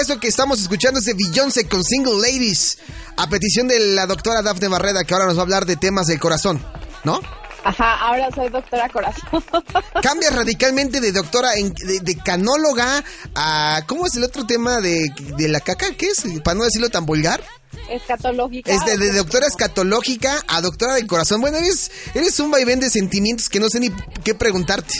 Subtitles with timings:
[0.00, 2.78] Está eso que estamos escuchando, ese Beyoncé con Single Ladies,
[3.16, 6.06] a petición de la doctora Dafne Barreda, que ahora nos va a hablar de temas
[6.06, 6.62] del corazón,
[7.04, 7.20] ¿no?
[7.64, 9.42] Ajá, ahora soy doctora corazón.
[10.02, 13.02] Cambia radicalmente de doctora, en, de, canóloga
[13.34, 13.82] a...
[13.86, 15.86] ¿Cómo es el otro tema de, de la caca?
[15.96, 16.24] ¿Qué es?
[16.44, 17.42] Para no decirlo tan vulgar.
[17.88, 18.72] Escatológica.
[18.72, 21.40] Es de, doctora escatológica a doctora de corazón.
[21.40, 23.90] Bueno, eres, eres un vaivén de sentimientos que no sé ni
[24.22, 24.94] qué preguntarte.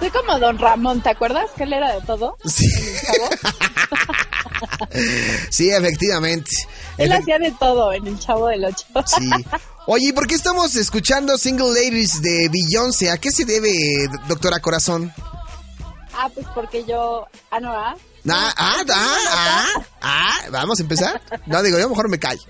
[0.00, 2.36] Soy como Don Ramón, ¿te acuerdas que él era de todo?
[2.44, 2.66] Sí.
[5.50, 6.50] sí, efectivamente.
[6.96, 8.86] Él hacía de todo en el Chavo del Ocho.
[9.06, 9.30] sí.
[9.86, 13.10] Oye, ¿por qué estamos escuchando Single Ladies de Beyoncé?
[13.10, 15.12] ¿A qué se debe, doctora Corazón?
[16.14, 17.26] Ah, pues porque yo...
[17.50, 17.94] Ah, no, ah.
[18.28, 19.66] Ah, ah, ah, ah,
[20.00, 21.20] ah, vamos a empezar.
[21.46, 22.42] No, digo, yo mejor me callo.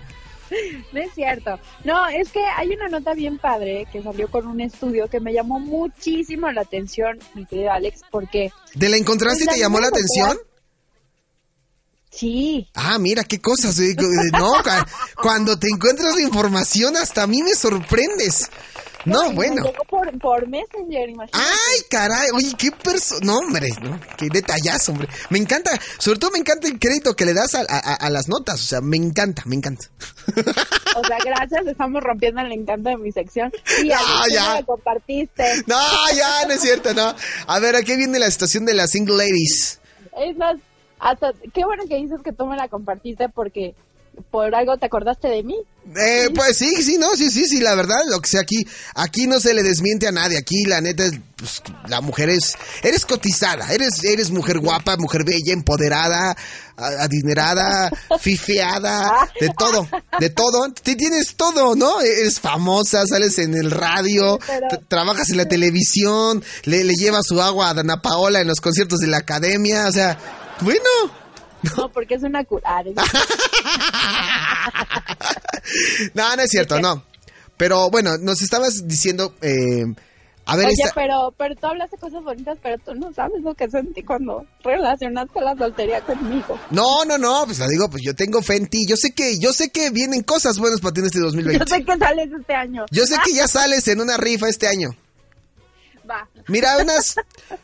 [0.93, 1.59] No es cierto.
[1.85, 5.33] No, es que hay una nota bien padre que salió con un estudio que me
[5.33, 8.53] llamó muchísimo la atención, mi querido Alex, porque...
[8.75, 10.39] ¿De la encontraste y te llamó la atención?
[12.11, 12.69] Sí.
[12.75, 13.79] Ah, mira, qué cosas.
[14.33, 14.53] No,
[15.23, 18.51] cuando te encuentras la información, hasta a mí me sorprendes.
[19.05, 19.63] No, bueno.
[19.89, 21.33] Por, por, Messenger, imagínate.
[21.33, 23.21] Ay, caray, oye, qué persona.
[23.23, 23.99] No, hombre, ¿no?
[24.17, 25.09] qué detallazo, hombre.
[25.31, 28.61] Me encanta, sobre todo me encanta el crédito que le das a, a, las notas.
[28.61, 29.87] O sea, me encanta, me encanta.
[30.97, 33.53] O sea, gracias, estamos rompiendo el encanto de mi sección.
[33.81, 33.97] Y no,
[34.29, 34.55] ya.
[34.57, 35.63] Me compartiste.
[35.67, 35.79] No,
[36.15, 37.15] ya, no es cierto, no.
[37.47, 39.81] A ver, ¿a qué viene la situación de las single ladies?
[40.19, 40.57] Es más,
[40.99, 43.75] hasta, qué bueno que dices que tú me la compartiste porque
[44.23, 45.57] por algo te acordaste de mí.
[45.97, 48.65] Eh, pues sí, sí, no, sí, sí, sí, la verdad, lo que sea aquí,
[48.95, 51.05] aquí no se le desmiente a nadie, aquí la neta,
[51.37, 56.37] pues, la mujer es, eres cotizada, eres, eres mujer guapa, mujer bella, empoderada,
[56.77, 59.89] adinerada, fifeada, de todo,
[60.21, 62.01] de todo, te tienes todo, ¿no?
[62.01, 64.39] Eres famosa, sales en el radio,
[64.87, 69.01] trabajas en la televisión, le, le llevas su agua a Dana Paola en los conciertos
[69.01, 70.19] de la academia, o sea,
[70.61, 70.91] bueno,
[71.77, 72.83] no, porque es una cura.
[76.15, 77.05] no, no es cierto, no.
[77.57, 79.35] Pero bueno, nos estabas diciendo...
[79.43, 79.85] Eh,
[80.47, 83.55] a ver, Oye, pero, pero tú hablas de cosas bonitas, pero tú no sabes lo
[83.55, 86.59] que sentí cuando relacionaste la soltería conmigo.
[86.71, 88.85] No, no, no, pues la digo, pues yo tengo fe en ti.
[88.89, 91.65] Yo sé que, yo sé que vienen cosas buenas para ti en este 2020.
[91.65, 92.85] Yo sé que sales este año.
[92.91, 94.91] Yo sé que ya sales en una rifa este año.
[96.49, 97.17] Mira, unas.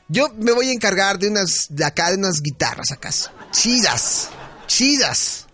[0.08, 1.66] Yo me voy a encargar de unas.
[1.70, 3.30] De acá, de unas guitarras acaso.
[3.56, 4.30] Chidas.
[4.66, 5.46] Chidas.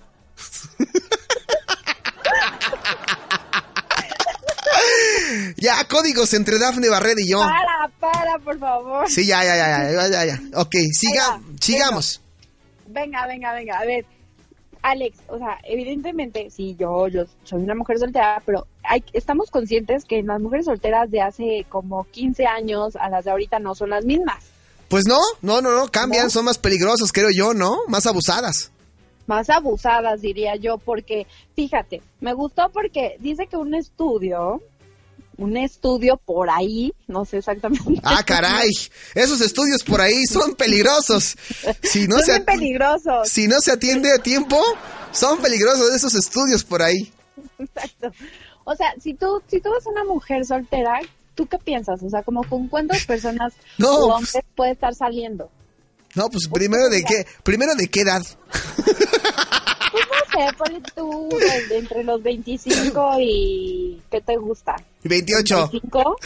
[5.56, 7.38] ya, códigos entre Dafne Barrera y yo.
[7.38, 9.08] Para, para, por favor.
[9.08, 10.40] Sí, ya, ya, ya, ya, ya, ya.
[10.60, 12.20] Ok, siga, sigamos.
[12.88, 13.78] Venga, venga, venga.
[13.78, 14.04] A ver,
[14.82, 20.04] Alex, o sea, evidentemente, sí, yo, yo soy una mujer soltera, pero hay, estamos conscientes
[20.04, 23.90] que las mujeres solteras de hace como 15 años a las de ahorita no son
[23.90, 24.51] las mismas.
[24.92, 27.78] Pues no, no, no, no, cambian, son más peligrosas, creo yo, ¿no?
[27.88, 28.70] Más abusadas.
[29.26, 31.26] Más abusadas, diría yo, porque,
[31.56, 34.60] fíjate, me gustó porque dice que un estudio
[35.38, 38.02] un estudio por ahí, no sé exactamente.
[38.04, 38.68] Ah, caray,
[39.14, 41.38] esos estudios por ahí son peligrosos.
[41.82, 43.30] Si no son se peligrosos.
[43.30, 44.62] Si no se atiende a tiempo,
[45.10, 47.10] son peligrosos esos estudios por ahí.
[47.58, 48.12] Exacto.
[48.64, 51.00] O sea, si tú si tú eres una mujer soltera,
[51.34, 52.02] ¿tú qué piensas?
[52.02, 55.50] O sea, como con cuántas personas no, hombres puede estar saliendo.
[56.14, 58.22] No, pues primero de qué, primero de qué edad.
[59.92, 61.28] Pues no sé, ponle tú
[61.70, 64.76] entre los 25 y ¿qué te gusta?
[65.04, 65.70] 28.
[65.70, 66.16] ¿25?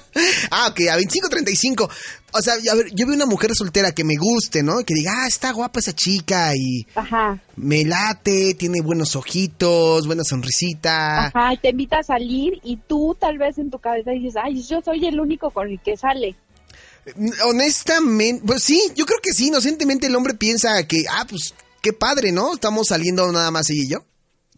[0.50, 1.90] ah, ok, a 25, 35.
[2.34, 4.78] O sea, a ver, yo veo una mujer soltera que me guste, ¿no?
[4.84, 7.42] Que diga, ah, está guapa esa chica y Ajá.
[7.56, 11.26] me late, tiene buenos ojitos, buena sonrisita.
[11.26, 14.62] Ajá, y te invita a salir y tú tal vez en tu cabeza dices, ay,
[14.62, 16.34] yo soy el único con el que sale.
[17.46, 21.92] Honestamente, pues sí, yo creo que sí, inocentemente el hombre piensa que, ah, pues qué
[21.92, 22.54] padre, ¿no?
[22.54, 24.04] Estamos saliendo nada más ella y yo.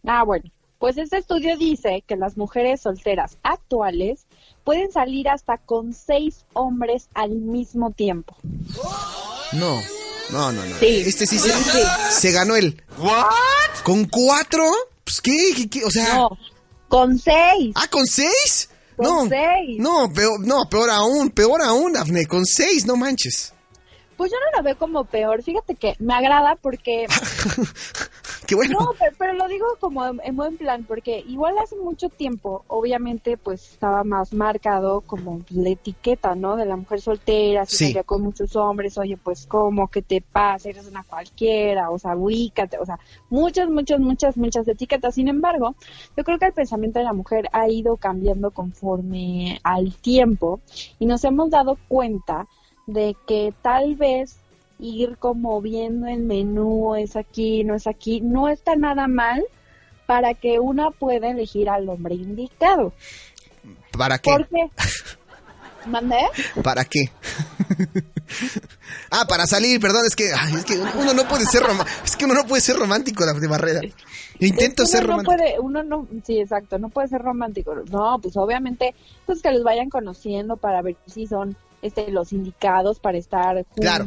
[0.07, 0.45] Ah, bueno.
[0.79, 4.24] Pues este estudio dice que las mujeres solteras actuales
[4.65, 8.37] pueden salir hasta con seis hombres al mismo tiempo.
[9.53, 9.81] No,
[10.31, 10.79] no, no, no.
[10.79, 11.03] Sí.
[11.07, 12.83] Este sí, se, ganó el.
[12.99, 13.83] ¿What?
[13.85, 14.65] ¿Con cuatro?
[15.05, 15.85] Pues qué, qué, qué?
[15.85, 16.17] o sea.
[16.17, 16.39] No,
[16.89, 17.75] con seis.
[17.75, 18.71] Ah, con seis.
[18.99, 19.79] no, Con seis.
[19.79, 23.53] no, peor, no, peor aún, peor aún, Dafne, con seis, no manches.
[24.17, 25.43] Pues yo no lo veo como peor.
[25.43, 27.07] Fíjate que me agrada porque
[28.49, 28.79] Qué bueno.
[28.81, 32.65] No, pero, pero lo digo como en, en buen plan, porque igual hace mucho tiempo,
[32.69, 36.57] obviamente, pues estaba más marcado como la etiqueta, ¿no?
[36.57, 37.97] De la mujer soltera, si Sí.
[38.05, 39.89] con muchos hombres, oye, pues, ¿cómo?
[39.89, 40.69] ¿Qué te pasa?
[40.69, 42.99] Eres una cualquiera, o sea, ubícate, o sea,
[43.31, 45.15] muchas, muchas, muchas, muchas etiquetas.
[45.15, 45.75] Sin embargo,
[46.17, 50.61] yo creo que el pensamiento de la mujer ha ido cambiando conforme al tiempo
[50.99, 52.47] y nos hemos dado cuenta
[52.87, 54.39] de que tal vez
[54.79, 59.45] ir como viendo el menú, es aquí, no es aquí, no está nada mal
[60.07, 62.93] para que una pueda elegir al hombre indicado.
[63.97, 64.31] ¿Para qué?
[64.31, 64.71] ¿Por qué?
[65.87, 66.21] ¿Mandé?
[66.63, 67.11] ¿Para qué?
[69.11, 71.63] ah, para salir, perdón, es que, ay, es que uno no puede ser
[72.05, 73.81] es que uno no puede ser romántico, Dafne Barrera.
[74.41, 75.37] Intento Es que ser uno no romántico.
[75.37, 77.75] puede, uno no, sí, exacto, no puede ser romántico.
[77.91, 78.95] No, pues obviamente,
[79.27, 84.05] pues que los vayan conociendo para ver si son este los indicados para estar Claro.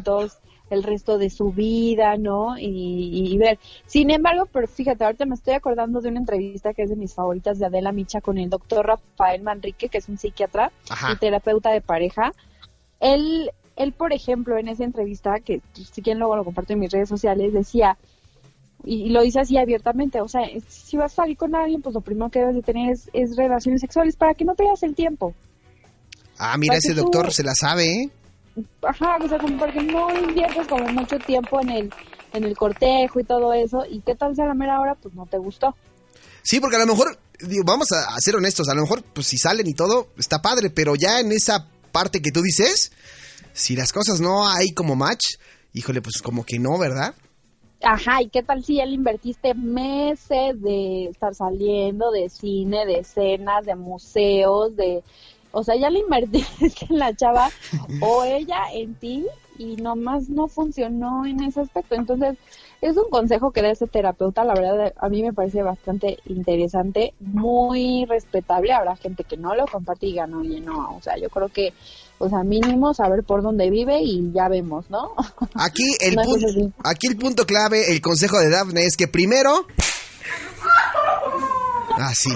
[0.69, 2.57] El resto de su vida, ¿no?
[2.57, 3.57] Y, y ver.
[3.85, 7.13] Sin embargo, pero fíjate, ahorita me estoy acordando de una entrevista que es de mis
[7.13, 11.13] favoritas de Adela Micha con el doctor Rafael Manrique, que es un psiquiatra Ajá.
[11.13, 12.33] y terapeuta de pareja.
[12.99, 16.91] Él, él, por ejemplo, en esa entrevista, que si quieren luego lo comparto en mis
[16.91, 17.97] redes sociales, decía,
[18.83, 22.01] y, lo dice así abiertamente, o sea, si vas a salir con alguien, pues lo
[22.01, 25.33] primero que debes de tener es, es relaciones sexuales para que no pierdas el tiempo.
[26.37, 28.09] Ah, mira, para ese tú- doctor se la sabe, ¿eh?
[28.81, 31.93] Ajá, o sea, como porque no inviertes como mucho tiempo en el,
[32.33, 35.13] en el cortejo y todo eso, y qué tal si a la mera hora, pues
[35.13, 35.75] no te gustó.
[36.43, 39.27] Sí, porque a lo mejor, digo, vamos a, a ser honestos, a lo mejor, pues
[39.27, 42.91] si salen y todo, está padre, pero ya en esa parte que tú dices,
[43.53, 45.35] si las cosas no hay como match,
[45.73, 47.15] híjole, pues como que no, ¿verdad?
[47.83, 53.03] Ajá, ¿y qué tal si ya le invertiste meses de estar saliendo, de cine, de
[53.03, 55.03] cenas, de museos, de...
[55.51, 57.49] O sea, ya le invertiste en la chava
[58.01, 59.25] o ella en ti
[59.57, 61.95] y nomás no funcionó en ese aspecto.
[61.95, 62.37] Entonces,
[62.81, 67.13] es un consejo que da ese terapeuta, la verdad, a mí me parece bastante interesante,
[67.19, 68.71] muy respetable.
[68.71, 71.49] Habrá gente que no lo comparte y diga, no, oye, no, o sea, yo creo
[71.49, 71.73] que,
[72.19, 75.13] o sea, mínimo saber por dónde vive y ya vemos, ¿no?
[75.55, 76.47] Aquí el, No, punto,
[76.83, 79.65] aquí el punto clave, el consejo de Daphne es que primero...
[81.99, 82.29] Ah, sí.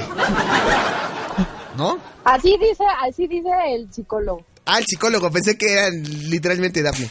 [1.77, 1.99] ¿No?
[2.23, 4.45] Así dice, así dice el psicólogo.
[4.65, 7.09] Ah, el psicólogo, pensé que era literalmente Daphne.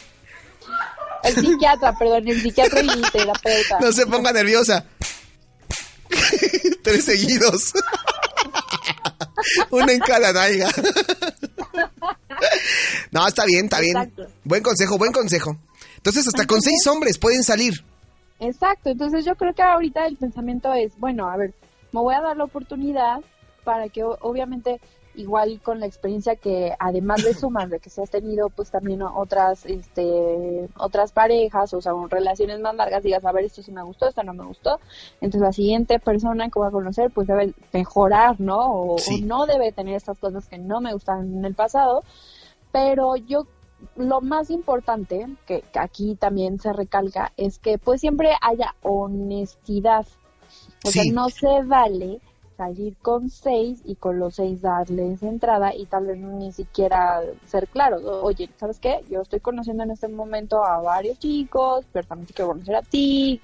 [1.23, 3.79] El psiquiatra, perdón, el psiquiatra y el terapeuta.
[3.79, 4.85] No se ponga nerviosa.
[6.83, 7.73] Tres seguidos.
[9.71, 10.69] Uno en cada nalga.
[13.11, 13.97] no, está bien, está bien.
[13.97, 14.27] Exacto.
[14.43, 15.57] Buen consejo, buen consejo.
[15.97, 17.83] Entonces, hasta con seis hombres pueden salir.
[18.39, 21.53] Exacto, entonces yo creo que ahorita el pensamiento es, bueno, a ver,
[21.91, 23.19] me voy a dar la oportunidad
[23.63, 24.79] para que obviamente
[25.13, 29.01] igual con la experiencia que además de sumar de que se has tenido pues también
[29.01, 33.83] otras este otras parejas o sea relaciones más largas digas a ver esto sí me
[33.83, 34.79] gustó esto no me gustó
[35.19, 39.21] entonces la siguiente persona que voy a conocer pues debe mejorar no o, Sí.
[39.21, 42.03] o no debe tener estas cosas que no me gustaron en el pasado
[42.71, 43.47] pero yo
[43.97, 50.05] lo más importante que, que aquí también se recalca es que pues siempre haya honestidad
[50.85, 50.99] o Sí.
[51.01, 52.21] sea no se vale
[52.61, 57.67] salir con seis y con los seis darles entrada y tal vez ni siquiera ser
[57.67, 57.97] claro.
[58.21, 59.03] Oye, ¿sabes qué?
[59.09, 62.83] Yo estoy conociendo en este momento a varios chicos, pero también te quiero conocer a
[62.83, 63.41] ti.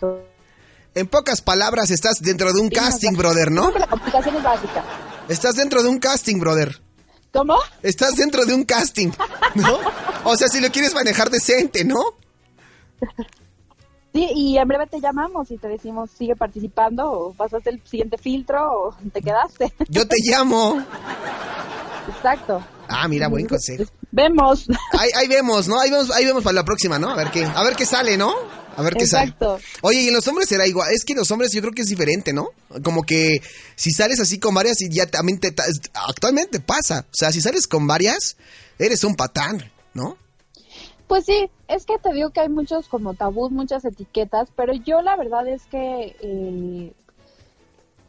[0.93, 3.71] En pocas palabras, estás dentro de un Sí, casting, o sea, brother, ¿no?
[3.71, 4.83] La comunicación es básica.
[5.27, 6.79] Estás dentro de un casting, brother.
[7.33, 7.57] ¿Cómo?
[7.81, 9.09] Estás dentro de un casting,
[9.55, 9.79] ¿no?
[10.25, 11.97] O sea, si lo quieres manejar decente, ¿no?
[14.17, 18.17] Sí, y en breve te llamamos y te decimos sigue participando o pasaste el siguiente
[18.17, 19.71] filtro o te quedaste.
[19.89, 20.83] Yo te llamo.
[22.09, 22.65] Exacto.
[22.87, 23.83] Ah, mira, buen consejo.
[24.09, 24.65] Vemos.
[24.97, 25.79] Ahí, ahí vemos, ¿no?
[25.79, 27.11] Ahí vemos, ahí vemos para la próxima, ¿no?
[27.11, 28.33] A ver qué, a ver qué sale, ¿no?
[28.75, 29.59] A ver qué Exacto.
[29.59, 29.63] sale.
[29.81, 30.91] Oye, y en los hombres será igual.
[30.91, 32.49] Es que en los hombres yo creo que es diferente, ¿no?
[32.83, 33.41] Como que
[33.75, 35.53] si sales así con varias y ya también te...
[35.93, 37.05] Actualmente pasa.
[37.07, 38.37] O sea, si sales con varias,
[38.79, 40.17] eres un patán, ¿no?
[41.07, 45.01] Pues sí, es que te digo que hay muchos como tabús, muchas etiquetas, pero yo
[45.01, 46.93] la verdad es que eh,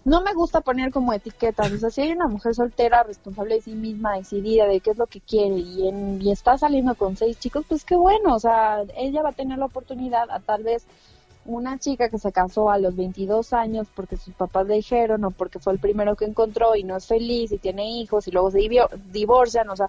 [0.05, 1.71] no me gusta poner como etiquetas.
[1.73, 4.99] O sea, si hay una mujer soltera, responsable de sí misma, decidida de qué es
[4.99, 8.35] lo que quiere y, en- y está saliendo con seis chicos, pues qué bueno.
[8.35, 10.87] O sea, ella va a tener la oportunidad a tal vez
[11.45, 15.31] una chica que se casó a los 22 años porque sus papás le dijeron o
[15.31, 18.51] porque fue el primero que encontró y no es feliz y tiene hijos y luego
[18.51, 18.61] se
[19.13, 19.89] divorcian, o sea,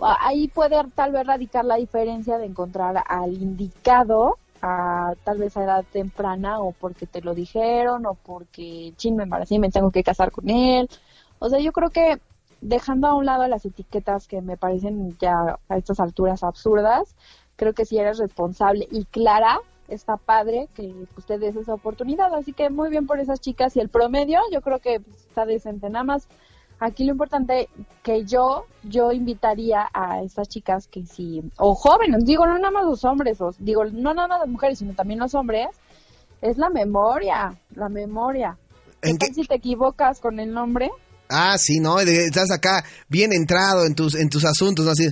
[0.00, 5.64] ahí puede tal vez radicar la diferencia de encontrar al indicado a tal vez a
[5.64, 9.90] edad temprana o porque te lo dijeron o porque chin me embaracé y me tengo
[9.90, 10.88] que casar con él.
[11.38, 12.18] O sea, yo creo que
[12.60, 17.14] dejando a un lado las etiquetas que me parecen ya a estas alturas absurdas,
[17.56, 22.34] creo que si eres responsable y clara, está padre que pues, te des esa oportunidad.
[22.34, 25.44] Así que muy bien por esas chicas y el promedio, yo creo que pues, está
[25.44, 25.90] decente.
[25.90, 26.28] Nada más,
[26.80, 27.68] aquí lo importante
[28.02, 32.84] que yo, yo invitaría a estas chicas que si, o jóvenes, digo, no nada más
[32.84, 35.68] los hombres, o, digo, no nada más las mujeres, sino también los hombres,
[36.40, 38.56] es la memoria, la memoria.
[39.00, 39.32] ¿Qué ¿En qué?
[39.32, 40.90] si te equivocas con el nombre?
[41.28, 41.98] Ah, sí, ¿no?
[42.00, 44.92] Estás acá bien entrado en tus, en tus asuntos, ¿no?
[44.92, 45.08] Así.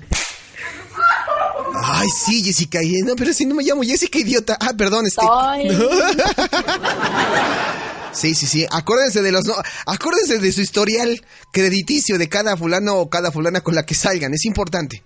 [1.75, 2.81] Ay, sí, Jessica.
[3.05, 4.59] No, pero si no me llamo Jessica, idiota.
[4.61, 5.23] Ah, perdón, este.
[8.13, 8.67] Sí, sí, sí.
[8.71, 9.55] Acuérdense de los no,
[9.87, 14.35] acuérdense de su historial crediticio de cada fulano o cada fulana con la que salgan,
[14.35, 15.03] es importante.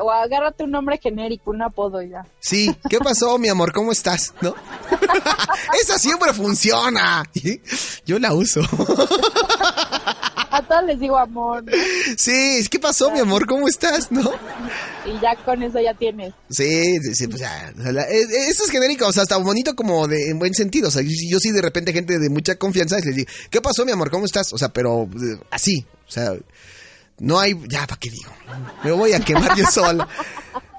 [0.00, 2.26] O agárrate un nombre genérico, un apodo ya.
[2.40, 3.72] Sí, ¿qué pasó, mi amor?
[3.72, 4.34] ¿Cómo estás?
[4.40, 4.54] ¿No?
[5.82, 7.24] Esa siempre funciona.
[8.06, 8.60] Yo la uso.
[10.86, 11.72] Les digo amor, ¿no?
[12.16, 13.46] Sí, ¿qué pasó, mi amor?
[13.46, 14.10] ¿Cómo estás?
[14.12, 14.30] ¿No?
[15.06, 16.34] y ya con eso ya tienes.
[16.50, 17.70] Sí, sí, sí, pues ya.
[17.70, 17.72] eh,
[18.10, 20.88] eh, Eso es genérico, o sea, está bonito como de, en buen sentido.
[20.88, 23.84] O sea, yo, yo sí de repente gente de mucha confianza les digo, ¿qué pasó,
[23.84, 24.10] mi amor?
[24.10, 24.52] ¿Cómo estás?
[24.52, 26.32] O sea, pero eh, así, o sea,
[27.18, 28.30] no hay, ya, ¿para qué digo?
[28.84, 30.06] Me voy a quemar yo sola.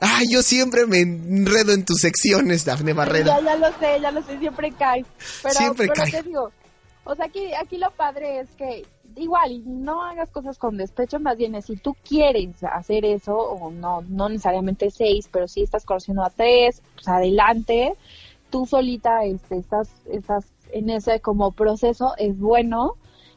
[0.02, 3.40] Ay, yo siempre me enredo en tus secciones, Dafne Barrera.
[3.40, 5.04] Ya, ya lo sé, ya lo sé, siempre cae.
[5.44, 6.12] Pero, Siempre pero cae.
[6.12, 6.52] te digo,
[7.04, 8.86] o sea, aquí, aquí lo padre es que
[9.16, 13.36] igual, y no hagas cosas con despecho, más bien es si tú quieres hacer eso,
[13.36, 17.96] o no, no necesariamente seis, pero si estás conociendo a tres, pues adelante,
[18.50, 22.94] tú solita este, estás, estás en ese como proceso, es bueno.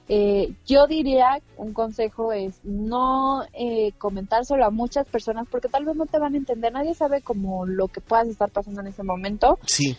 [0.09, 5.85] Eh, yo diría, un consejo es no eh, comentar solo a muchas personas porque tal
[5.85, 8.88] vez no te van a entender, nadie sabe como lo que puedas estar pasando en
[8.88, 9.59] ese momento.
[9.64, 9.97] Sí,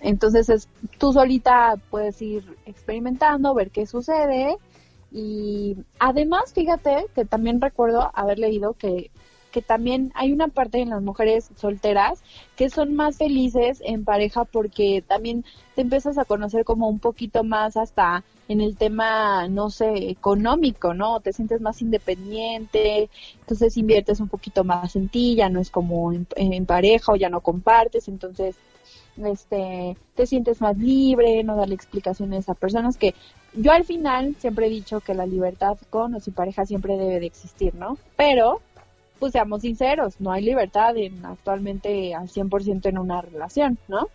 [0.00, 4.56] Entonces es, tú solita puedes ir experimentando, ver qué sucede.
[5.12, 9.10] Y además, fíjate que también recuerdo haber leído que,
[9.50, 12.22] que también hay una parte en las mujeres solteras
[12.56, 17.42] que son más felices en pareja porque también te empiezas a conocer como un poquito
[17.42, 21.20] más hasta en el tema, no sé, económico, ¿no?
[21.20, 23.08] Te sientes más independiente,
[23.40, 27.16] entonces inviertes un poquito más en ti, ya no es como en, en pareja o
[27.16, 28.56] ya no compartes, entonces
[29.26, 33.14] este te sientes más libre, no darle explicaciones a personas que
[33.54, 37.20] yo al final siempre he dicho que la libertad con o sin pareja siempre debe
[37.20, 37.98] de existir, ¿no?
[38.16, 38.60] Pero
[39.18, 44.06] pues seamos sinceros, no hay libertad en actualmente al 100% en una relación, ¿no?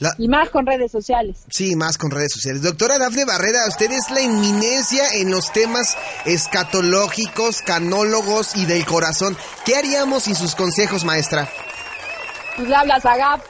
[0.00, 1.44] La- Y más con redes sociales.
[1.50, 2.60] sí, más con redes sociales.
[2.60, 9.34] Doctora Dafne Barrera, usted es la eminencia en los temas escatológicos, canólogos y del corazón.
[9.64, 11.48] ¿Qué haríamos sin sus consejos, maestra?
[12.56, 13.40] Pues hablas a Gap.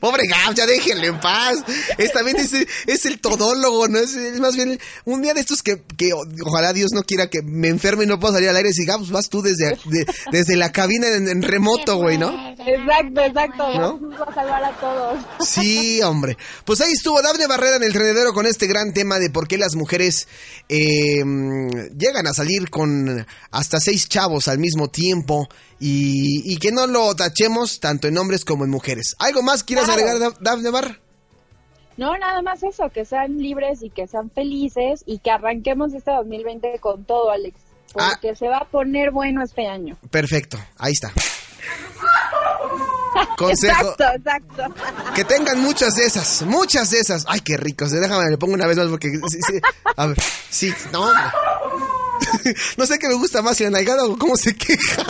[0.00, 1.56] Pobre Gab, ya déjenle en paz.
[1.98, 2.52] Es también es,
[2.86, 3.98] es el todólogo, ¿no?
[3.98, 7.28] Es, es más bien un día de estos que, que o- ojalá Dios no quiera
[7.28, 8.70] que me enferme y no puedo salir al aire.
[8.76, 12.30] Y Gab, pues vas tú desde, de- desde la cabina en, en remoto, güey, ¿no?
[12.58, 13.72] Exacto, exacto.
[13.78, 14.00] ¿No?
[14.26, 15.24] A salvar a todos.
[15.46, 16.36] Sí, hombre.
[16.64, 19.58] Pues ahí estuvo Dafne Barrera en el trenedero con este gran tema de por qué
[19.58, 20.26] las mujeres
[20.68, 21.22] eh,
[21.96, 27.14] llegan a salir con hasta seis chavos al mismo tiempo y, y que no lo
[27.16, 29.14] tachemos tanto en hombres como en mujeres.
[29.18, 30.10] ¿Algo más quieres Claro.
[30.16, 30.98] agregar, Daf- Dafne Barra?
[31.96, 36.10] No, nada más eso, que sean libres y que sean felices y que arranquemos este
[36.10, 37.56] 2020 con todo, Alex.
[37.96, 38.12] Ah.
[38.12, 39.98] Porque se va a poner bueno este año.
[40.10, 41.12] Perfecto, ahí está.
[43.36, 43.90] Consejo.
[43.90, 44.74] Exacto, exacto.
[45.14, 47.24] Que tengan muchas de esas, muchas de esas.
[47.28, 47.90] Ay, qué ricos.
[47.90, 49.10] Déjame, le pongo una vez más porque...
[49.28, 49.60] Sí, sí.
[49.96, 50.16] A ver,
[50.48, 51.06] sí, no.
[52.78, 55.02] No sé qué me gusta más, si la nalgada o cómo se queja.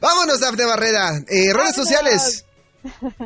[0.00, 1.18] Vámonos, Dafne Barrera.
[1.28, 2.44] Eh, redes sociales.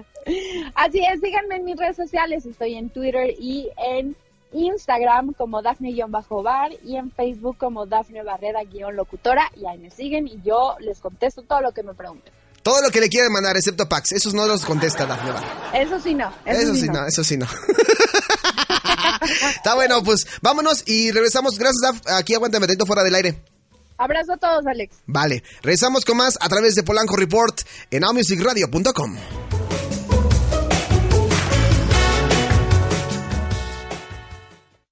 [0.75, 2.47] Así es, síganme en mis redes sociales.
[2.47, 4.17] Estoy en Twitter y en
[4.52, 9.50] Instagram como Dafne-Bar y en Facebook como Dafne Barrera-Locutora.
[9.57, 12.33] Y ahí me siguen y yo les contesto todo lo que me pregunten.
[12.62, 14.12] Todo lo que le quieran mandar, excepto Pax.
[14.12, 15.71] Esos no los contesta Dafne Barrera.
[15.75, 16.33] Eso sí no.
[16.45, 17.47] Eso, Eso sí, no, eso sí no.
[19.57, 21.59] Está bueno, pues vámonos y regresamos.
[21.59, 22.00] Gracias, Daf.
[22.19, 23.43] Aquí aguántame atento fuera del aire.
[23.96, 24.96] Abrazo a todos, Alex.
[25.06, 29.41] Vale, regresamos con más a través de Polanco Report en allmusicradio.com.